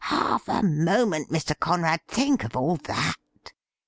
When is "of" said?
2.43-2.55